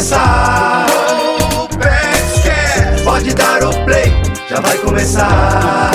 começar. 0.00 0.86
Pode 3.04 3.34
dar 3.34 3.62
o 3.64 3.84
play, 3.84 4.10
já 4.48 4.60
vai 4.60 4.78
começar. 4.78 5.90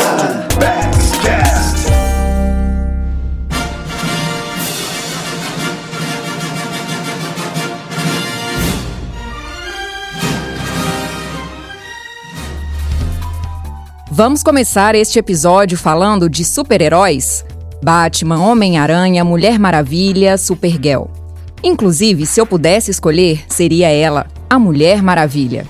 Vamos 14.12 14.44
começar 14.44 14.94
este 14.94 15.18
episódio 15.18 15.78
falando 15.78 16.30
de 16.30 16.46
super-heróis? 16.46 17.44
Batman, 17.84 18.40
Homem-Aranha, 18.40 19.26
Mulher 19.26 19.60
Maravilha, 19.60 20.38
Supergirl. 20.38 21.25
Inclusive, 21.66 22.28
se 22.28 22.40
eu 22.40 22.46
pudesse 22.46 22.92
escolher, 22.92 23.44
seria 23.50 23.90
ela, 23.90 24.28
a 24.48 24.60
Mulher 24.60 25.02
Maravilha. 25.02 25.66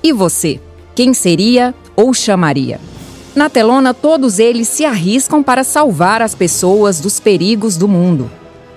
E 0.00 0.12
você? 0.12 0.60
Quem 0.94 1.12
seria 1.12 1.74
ou 1.96 2.14
chamaria? 2.14 2.80
Na 3.34 3.50
telona, 3.50 3.92
todos 3.92 4.38
eles 4.38 4.68
se 4.68 4.84
arriscam 4.84 5.42
para 5.42 5.64
salvar 5.64 6.22
as 6.22 6.36
pessoas 6.36 7.00
dos 7.00 7.18
perigos 7.18 7.76
do 7.76 7.88
mundo. 7.88 8.30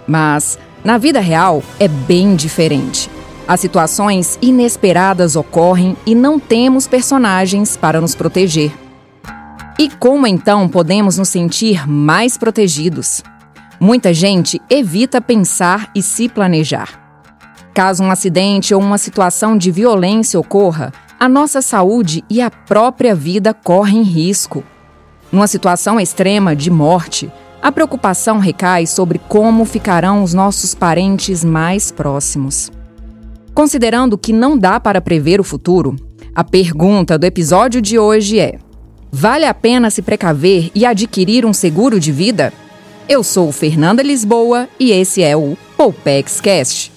Mas, 0.08 0.58
na 0.84 0.98
vida 0.98 1.20
real, 1.20 1.62
é 1.80 1.88
bem 1.88 2.36
diferente. 2.36 3.08
As 3.48 3.60
situações 3.60 4.40
inesperadas 4.42 5.36
ocorrem 5.36 5.96
e 6.08 6.16
não 6.16 6.40
temos 6.40 6.88
personagens 6.88 7.78
para 7.78 8.02
nos 8.02 8.16
proteger. 8.16 8.72
E 9.78 9.90
como 9.90 10.26
então 10.26 10.68
podemos 10.68 11.20
nos 11.20 11.30
sentir 11.30 11.88
mais 11.88 12.36
protegidos? 12.36 13.22
Muita 13.86 14.14
gente 14.14 14.62
evita 14.70 15.20
pensar 15.20 15.92
e 15.94 16.02
se 16.02 16.30
planejar. 16.30 17.22
Caso 17.74 18.02
um 18.02 18.10
acidente 18.10 18.74
ou 18.74 18.82
uma 18.82 18.98
situação 18.98 19.58
de 19.58 19.72
violência 19.72 20.40
ocorra, 20.40 20.94
a 21.20 21.28
nossa 21.28 21.62
saúde 21.62 22.24
e 22.30 22.42
a 22.42 22.50
própria 22.50 23.14
vida 23.14 23.54
correm 23.54 24.02
risco. 24.02 24.64
Numa 25.30 25.48
situação 25.48 26.00
extrema 26.00 26.56
de 26.56 26.72
morte, 26.72 27.30
a 27.62 27.74
preocupação 27.74 28.40
recai 28.40 28.88
sobre 28.88 29.20
como 29.20 29.66
ficarão 29.66 30.24
os 30.24 30.34
nossos 30.34 30.74
parentes 30.74 31.44
mais 31.44 31.92
próximos. 31.92 32.72
Considerando 33.54 34.18
que 34.18 34.32
não 34.32 34.58
dá 34.58 34.80
para 34.80 35.02
prever 35.02 35.42
o 35.42 35.44
futuro, 35.44 35.94
a 36.34 36.42
pergunta 36.42 37.18
do 37.18 37.26
episódio 37.26 37.82
de 37.82 38.00
hoje 38.00 38.40
é: 38.40 38.60
Vale 39.12 39.44
a 39.44 39.54
pena 39.54 39.90
se 39.90 40.02
precaver 40.02 40.72
e 40.74 40.86
adquirir 40.86 41.46
um 41.46 41.52
seguro 41.52 42.00
de 42.00 42.14
vida? 42.14 42.54
Eu 43.08 43.22
sou 43.22 43.52
Fernanda 43.52 44.02
Lisboa 44.02 44.70
e 44.80 44.92
esse 44.92 45.22
é 45.22 45.36
o 45.36 45.58
Poupex 45.76 46.40
Cast. 46.40 46.92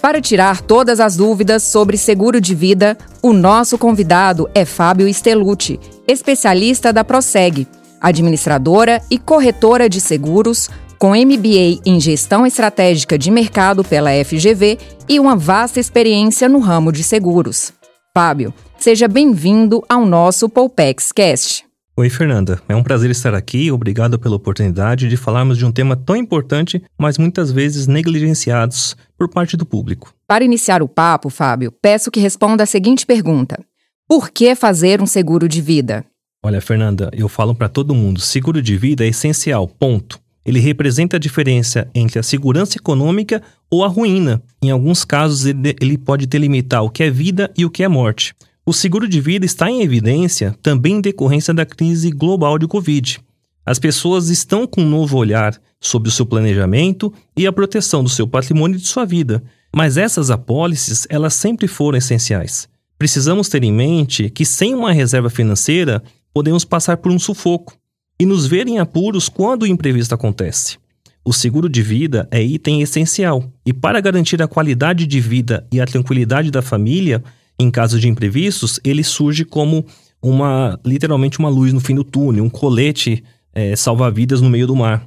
Para 0.00 0.20
tirar 0.20 0.60
todas 0.60 1.00
as 1.00 1.16
dúvidas 1.16 1.62
sobre 1.62 1.96
seguro 1.96 2.40
de 2.40 2.54
vida, 2.54 2.98
o 3.22 3.32
nosso 3.32 3.78
convidado 3.78 4.50
é 4.54 4.66
Fábio 4.66 5.08
Estelucci, 5.08 5.80
especialista 6.06 6.92
da 6.92 7.02
Proseg, 7.02 7.66
administradora 8.00 9.00
e 9.10 9.16
corretora 9.16 9.88
de 9.88 10.00
seguros, 10.00 10.68
com 10.98 11.16
MBA 11.16 11.80
em 11.86 11.98
Gestão 11.98 12.46
Estratégica 12.46 13.16
de 13.16 13.30
Mercado 13.30 13.82
pela 13.82 14.10
FGV 14.24 14.78
e 15.08 15.18
uma 15.18 15.36
vasta 15.36 15.80
experiência 15.80 16.48
no 16.48 16.58
ramo 16.58 16.92
de 16.92 17.02
seguros. 17.02 17.72
Fábio, 18.14 18.52
seja 18.82 19.06
bem-vindo 19.06 19.80
ao 19.88 20.04
nosso 20.04 20.48
Poupex 20.48 21.12
Cast. 21.12 21.64
Oi, 21.96 22.10
Fernanda. 22.10 22.60
É 22.68 22.74
um 22.74 22.82
prazer 22.82 23.12
estar 23.12 23.32
aqui. 23.32 23.70
Obrigado 23.70 24.18
pela 24.18 24.34
oportunidade 24.34 25.08
de 25.08 25.16
falarmos 25.16 25.56
de 25.56 25.64
um 25.64 25.70
tema 25.70 25.94
tão 25.94 26.16
importante, 26.16 26.82
mas 26.98 27.16
muitas 27.16 27.52
vezes 27.52 27.86
negligenciados 27.86 28.96
por 29.16 29.28
parte 29.28 29.56
do 29.56 29.64
público. 29.64 30.12
Para 30.26 30.42
iniciar 30.42 30.82
o 30.82 30.88
papo, 30.88 31.30
Fábio, 31.30 31.70
peço 31.70 32.10
que 32.10 32.18
responda 32.18 32.64
a 32.64 32.66
seguinte 32.66 33.06
pergunta: 33.06 33.64
Por 34.08 34.30
que 34.30 34.52
fazer 34.56 35.00
um 35.00 35.06
seguro 35.06 35.46
de 35.46 35.60
vida? 35.60 36.04
Olha, 36.44 36.60
Fernanda, 36.60 37.08
eu 37.12 37.28
falo 37.28 37.54
para 37.54 37.68
todo 37.68 37.94
mundo: 37.94 38.18
seguro 38.18 38.60
de 38.60 38.76
vida 38.76 39.04
é 39.04 39.08
essencial, 39.08 39.68
ponto. 39.68 40.18
Ele 40.44 40.58
representa 40.58 41.18
a 41.18 41.20
diferença 41.20 41.88
entre 41.94 42.18
a 42.18 42.22
segurança 42.22 42.78
econômica 42.78 43.40
ou 43.70 43.84
a 43.84 43.88
ruína. 43.88 44.42
Em 44.60 44.72
alguns 44.72 45.04
casos, 45.04 45.46
ele 45.46 45.96
pode 45.96 46.26
delimitar 46.26 46.82
o 46.82 46.90
que 46.90 47.04
é 47.04 47.10
vida 47.10 47.48
e 47.56 47.64
o 47.64 47.70
que 47.70 47.84
é 47.84 47.88
morte. 47.88 48.34
O 48.64 48.72
seguro 48.72 49.08
de 49.08 49.20
vida 49.20 49.44
está 49.44 49.68
em 49.68 49.82
evidência 49.82 50.56
também 50.62 50.94
em 50.94 51.00
decorrência 51.00 51.52
da 51.52 51.66
crise 51.66 52.12
global 52.12 52.56
de 52.56 52.68
Covid. 52.68 53.18
As 53.66 53.80
pessoas 53.80 54.28
estão 54.28 54.68
com 54.68 54.82
um 54.82 54.88
novo 54.88 55.16
olhar 55.16 55.60
sobre 55.80 56.08
o 56.08 56.12
seu 56.12 56.24
planejamento 56.24 57.12
e 57.36 57.44
a 57.44 57.52
proteção 57.52 58.04
do 58.04 58.08
seu 58.08 58.24
patrimônio 58.24 58.76
e 58.76 58.80
de 58.80 58.86
sua 58.86 59.04
vida, 59.04 59.42
mas 59.74 59.96
essas 59.96 60.30
apólices 60.30 61.08
elas 61.10 61.34
sempre 61.34 61.66
foram 61.66 61.98
essenciais. 61.98 62.68
Precisamos 62.96 63.48
ter 63.48 63.64
em 63.64 63.72
mente 63.72 64.30
que 64.30 64.44
sem 64.44 64.76
uma 64.76 64.92
reserva 64.92 65.28
financeira 65.28 66.00
podemos 66.32 66.64
passar 66.64 66.98
por 66.98 67.10
um 67.10 67.18
sufoco 67.18 67.76
e 68.16 68.24
nos 68.24 68.46
ver 68.46 68.68
em 68.68 68.78
apuros 68.78 69.28
quando 69.28 69.62
o 69.62 69.66
imprevisto 69.66 70.14
acontece. 70.14 70.78
O 71.24 71.32
seguro 71.32 71.68
de 71.68 71.82
vida 71.82 72.28
é 72.30 72.40
item 72.40 72.80
essencial 72.80 73.52
e, 73.66 73.72
para 73.72 74.00
garantir 74.00 74.40
a 74.40 74.46
qualidade 74.46 75.04
de 75.04 75.20
vida 75.20 75.66
e 75.72 75.80
a 75.80 75.84
tranquilidade 75.84 76.50
da 76.50 76.62
família, 76.62 77.22
em 77.62 77.70
caso 77.70 77.98
de 77.98 78.08
imprevistos, 78.08 78.80
ele 78.84 79.04
surge 79.04 79.44
como 79.44 79.84
uma 80.22 80.78
literalmente 80.84 81.38
uma 81.38 81.48
luz 81.48 81.72
no 81.72 81.80
fim 81.80 81.94
do 81.94 82.04
túnel, 82.04 82.44
um 82.44 82.50
colete 82.50 83.24
é, 83.52 83.74
salva-vidas 83.74 84.40
no 84.40 84.50
meio 84.50 84.66
do 84.66 84.76
mar. 84.76 85.06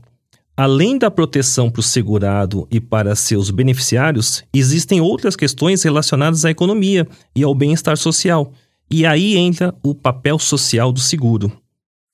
Além 0.58 0.98
da 0.98 1.12
proteção 1.12 1.70
para 1.70 1.82
o 1.82 1.84
segurado 1.84 2.66
e 2.72 2.80
para 2.80 3.14
seus 3.16 3.50
beneficiários, 3.50 4.44
existem 4.54 5.02
outras 5.02 5.36
questões 5.36 5.84
relacionadas 5.84 6.46
à 6.46 6.52
economia 6.52 7.06
e 7.36 7.44
ao 7.44 7.54
bem-estar 7.54 7.98
social. 7.98 8.54
E 8.90 9.06
aí 9.06 9.36
entra 9.36 9.76
o 9.84 9.94
papel 9.94 10.40
social 10.40 10.94
do 10.94 11.00
seguro. 11.00 11.52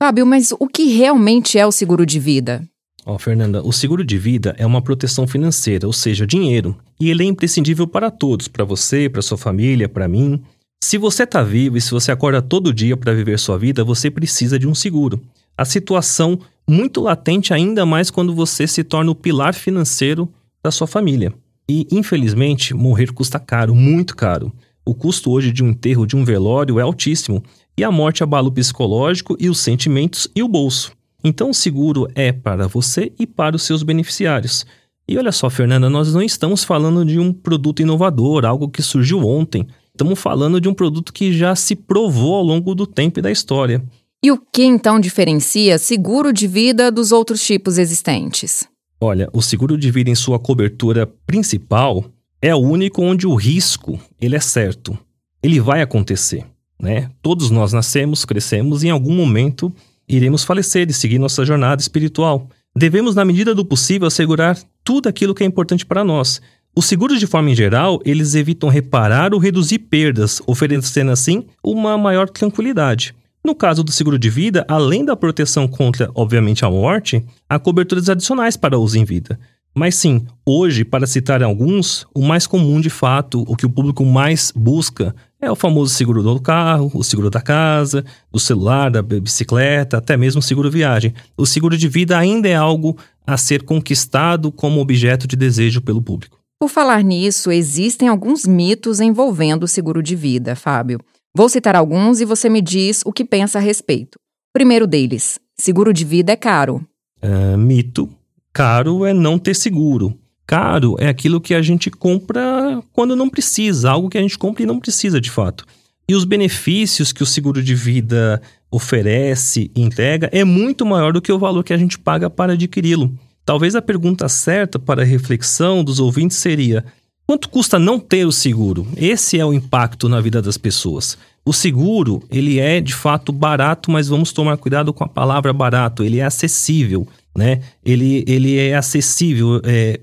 Fábio, 0.02 0.26
mas 0.26 0.52
o 0.54 0.68
que 0.68 0.86
realmente 0.86 1.60
é 1.60 1.68
o 1.68 1.72
seguro 1.72 2.04
de 2.04 2.20
vida? 2.20 2.68
Ó, 3.06 3.16
oh, 3.16 3.20
Fernanda, 3.20 3.64
o 3.64 3.72
seguro 3.72 4.04
de 4.04 4.18
vida 4.18 4.56
é 4.58 4.66
uma 4.66 4.82
proteção 4.82 5.26
financeira, 5.26 5.88
ou 5.88 5.94
seja, 5.94 6.28
dinheiro, 6.28 6.78
e 7.00 7.10
ele 7.10 7.24
é 7.24 7.26
imprescindível 7.26 7.88
para 7.88 8.12
todos, 8.12 8.48
para 8.48 8.64
você, 8.64 9.10
para 9.10 9.22
sua 9.22 9.38
família, 9.38 9.90
para 9.90 10.08
mim. 10.08 10.42
Se 10.84 10.98
você 10.98 11.24
está 11.24 11.42
vivo 11.42 11.78
e 11.78 11.82
se 11.82 11.92
você 11.92 12.12
acorda 12.12 12.42
todo 12.42 12.74
dia 12.74 12.96
para 12.96 13.14
viver 13.14 13.40
sua 13.40 13.58
vida, 13.58 13.84
você 13.84 14.12
precisa 14.12 14.60
de 14.60 14.68
um 14.68 14.76
seguro. 14.76 15.20
A 15.58 15.66
situação 15.66 16.40
muito 16.68 17.02
latente 17.02 17.54
ainda 17.54 17.86
mais 17.86 18.12
quando 18.12 18.36
você 18.36 18.68
se 18.68 18.84
torna 18.84 19.12
o 19.12 19.16
pilar 19.16 19.54
financeiro 19.54 20.30
da 20.64 20.70
sua 20.72 20.88
família. 20.88 21.34
E, 21.68 21.88
infelizmente, 21.92 22.74
morrer 22.74 23.12
custa 23.12 23.40
caro, 23.40 23.74
muito 23.74 24.16
caro. 24.16 24.52
O 24.86 24.94
custo 24.94 25.32
hoje 25.32 25.52
de 25.52 25.64
um 25.64 25.70
enterro, 25.70 26.06
de 26.06 26.16
um 26.16 26.24
velório, 26.24 26.80
é 26.80 26.84
altíssimo 26.84 27.44
e 27.78 27.84
a 27.84 27.92
morte 27.92 28.24
abala 28.24 28.48
o 28.48 28.52
psicológico 28.52 29.36
e 29.40 29.50
os 29.50 29.60
sentimentos 29.60 30.28
e 30.36 30.44
o 30.44 30.48
bolso. 30.48 30.92
Então 31.24 31.50
o 31.50 31.54
seguro 31.54 32.08
é 32.16 32.32
para 32.32 32.68
você 32.68 33.12
e 33.20 33.28
para 33.28 33.56
os 33.56 33.64
seus 33.64 33.84
beneficiários. 33.84 34.66
E 35.08 35.18
olha 35.18 35.32
só, 35.32 35.50
Fernanda, 35.50 35.90
nós 35.90 36.14
não 36.14 36.22
estamos 36.22 36.64
falando 36.64 37.04
de 37.06 37.20
um 37.20 37.34
produto 37.34 37.82
inovador, 37.82 38.46
algo 38.46 38.70
que 38.70 38.82
surgiu 38.82 39.26
ontem. 39.26 39.68
Estamos 39.90 40.20
falando 40.20 40.62
de 40.62 40.70
um 40.70 40.74
produto 40.74 41.12
que 41.12 41.34
já 41.34 41.56
se 41.56 41.76
provou 41.76 42.36
ao 42.36 42.44
longo 42.44 42.74
do 42.74 42.88
tempo 42.88 43.20
e 43.20 43.22
da 43.22 43.32
história. 43.32 43.84
E 44.24 44.32
o 44.32 44.38
que 44.38 44.64
então 44.64 45.00
diferencia 45.00 45.78
seguro 45.78 46.32
de 46.32 46.48
vida 46.48 46.92
dos 46.92 47.12
outros 47.12 47.44
tipos 47.44 47.78
existentes? 47.78 48.68
Olha, 49.00 49.30
o 49.34 49.42
seguro 49.42 49.78
de 49.78 49.90
vida 49.90 50.10
em 50.10 50.16
sua 50.16 50.40
cobertura 50.40 51.08
principal 51.26 52.06
é 52.42 52.54
o 52.54 52.60
único 52.60 53.02
onde 53.02 53.28
o 53.28 53.36
risco 53.36 54.00
ele 54.20 54.36
é 54.36 54.40
certo. 54.40 54.98
Ele 55.44 55.60
vai 55.60 55.82
acontecer 55.82 56.46
né? 56.82 57.12
Todos 57.22 57.52
nós 57.52 57.72
nascemos, 57.72 58.26
crescemos 58.26 58.84
e 58.84 58.88
em 58.88 58.90
algum 58.90 59.14
momento 59.14 59.72
iremos 60.16 60.44
falecer 60.44 60.90
e 60.90 60.94
seguir 60.94 61.20
nossa 61.20 61.46
jornada 61.46 61.82
espiritual. 61.82 62.50
Devemos, 62.76 63.16
na 63.16 63.26
medida 63.26 63.56
do 63.56 63.66
possível, 63.66 64.08
assegurar 64.08 64.58
tudo 64.84 65.10
aquilo 65.10 65.34
que 65.34 65.44
é 65.44 65.48
importante 65.48 65.86
para 65.86 66.04
nós. 66.04 66.42
Os 66.76 66.86
seguros, 66.86 67.20
de 67.20 67.28
forma 67.28 67.50
em 67.50 67.56
geral, 67.56 68.00
eles 68.06 68.34
evitam 68.34 68.70
reparar 68.70 69.34
ou 69.34 69.40
reduzir 69.40 69.80
perdas, 69.80 70.42
oferecendo 70.48 71.12
assim 71.12 71.46
uma 71.64 71.98
maior 71.98 72.30
tranquilidade. 72.30 73.14
No 73.44 73.56
caso 73.56 73.84
do 73.84 73.92
seguro 73.92 74.20
de 74.20 74.30
vida, 74.30 74.66
além 74.68 75.04
da 75.04 75.16
proteção 75.16 75.68
contra, 75.68 76.10
obviamente, 76.16 76.64
a 76.64 76.70
morte, 76.70 77.26
há 77.50 77.60
coberturas 77.60 78.08
adicionais 78.08 78.56
para 78.56 78.78
uso 78.78 78.98
em 78.98 79.04
vida. 79.04 79.38
Mas 79.74 79.96
sim, 79.96 80.26
hoje, 80.46 80.86
para 80.86 81.08
citar 81.08 81.42
alguns, 81.42 82.06
o 82.14 82.22
mais 82.22 82.46
comum 82.46 82.80
de 82.80 82.90
fato, 82.90 83.44
o 83.48 83.56
que 83.56 83.66
o 83.66 83.70
público 83.70 84.06
mais 84.06 84.52
busca 84.56 85.16
é 85.42 85.52
o 85.52 85.56
famoso 85.56 85.94
seguro 85.94 86.22
do 86.22 86.40
carro, 86.40 86.92
o 86.94 87.04
seguro 87.04 87.30
da 87.30 87.42
casa, 87.42 88.06
do 88.32 88.40
celular, 88.40 88.92
da 88.92 89.02
bicicleta, 89.02 89.98
até 89.98 90.16
mesmo 90.16 90.40
o 90.40 90.44
seguro 90.44 90.70
viagem. 90.70 91.14
O 91.36 91.46
seguro 91.46 91.76
de 91.76 91.88
vida 91.90 92.18
ainda 92.18 92.48
é 92.48 92.56
algo 92.56 92.96
a 93.26 93.36
ser 93.38 93.64
conquistado 93.64 94.52
como 94.52 94.80
objeto 94.80 95.28
de 95.28 95.36
desejo 95.36 95.82
pelo 95.82 96.02
público. 96.02 96.38
Por 96.60 96.70
falar 96.70 97.04
nisso, 97.04 97.52
existem 97.52 98.08
alguns 98.08 98.46
mitos 98.46 99.00
envolvendo 99.00 99.64
o 99.64 99.68
seguro 99.68 100.04
de 100.04 100.16
vida, 100.16 100.56
Fábio. 100.56 101.00
Vou 101.36 101.50
citar 101.50 101.76
alguns 101.76 102.22
e 102.22 102.26
você 102.26 102.48
me 102.50 102.62
diz 102.62 103.02
o 103.04 103.12
que 103.12 103.26
pensa 103.26 103.58
a 103.58 103.62
respeito. 103.62 104.20
Primeiro 104.54 104.86
deles, 104.86 105.40
seguro 105.60 105.92
de 105.92 106.06
vida 106.06 106.34
é 106.34 106.36
caro. 106.36 106.86
Uh, 107.24 107.58
mito. 107.58 108.10
Caro 108.54 109.06
é 109.06 109.14
não 109.14 109.40
ter 109.40 109.56
seguro. 109.56 110.21
Caro 110.52 110.98
é 111.00 111.08
aquilo 111.08 111.40
que 111.40 111.54
a 111.54 111.62
gente 111.62 111.90
compra 111.90 112.84
quando 112.92 113.16
não 113.16 113.30
precisa, 113.30 113.90
algo 113.90 114.10
que 114.10 114.18
a 114.18 114.22
gente 114.22 114.38
compra 114.38 114.64
e 114.64 114.66
não 114.66 114.82
precisa 114.82 115.22
de 115.22 115.32
fato. 115.32 115.66
E 116.10 116.14
os 116.14 116.26
benefícios 116.26 117.14
que 117.14 117.24
o 117.24 117.26
seguro 117.26 117.64
de 117.64 117.74
vida 117.74 118.42
oferece 118.70 119.72
e 119.74 119.82
entrega 119.82 120.30
é 120.34 120.44
muito 120.44 120.86
maior 120.86 121.14
do 121.14 121.22
que 121.22 121.32
o 121.32 121.40
valor 121.40 121.64
que 121.64 121.72
a 121.72 121.78
gente 121.78 121.98
paga 121.98 122.30
para 122.30 122.52
adquiri-lo. 122.52 123.18
Talvez 123.46 123.76
a 123.76 123.82
pergunta 123.82 124.28
certa 124.28 124.78
para 124.78 125.04
a 125.04 125.06
reflexão 125.06 125.86
dos 125.86 126.02
ouvintes 126.02 126.36
seria: 126.36 126.84
quanto 127.26 127.48
custa 127.48 127.80
não 127.80 127.98
ter 127.98 128.28
o 128.28 128.32
seguro? 128.32 128.86
Esse 128.98 129.40
é 129.40 129.46
o 129.46 129.54
impacto 129.54 130.10
na 130.10 130.20
vida 130.20 130.42
das 130.42 130.58
pessoas. 130.58 131.18
O 131.46 131.54
seguro, 131.54 132.24
ele 132.30 132.60
é 132.60 132.82
de 132.82 132.94
fato 132.94 133.32
barato, 133.32 133.90
mas 133.90 134.10
vamos 134.10 134.34
tomar 134.34 134.58
cuidado 134.58 134.92
com 134.92 135.06
a 135.06 135.08
palavra 135.08 135.54
barato, 135.54 136.04
ele 136.04 136.20
é 136.20 136.26
acessível, 136.26 137.08
né? 137.34 137.62
Ele, 137.86 138.26
ele 138.28 138.58
é 138.58 138.76
acessível, 138.76 139.62
é, 139.64 140.02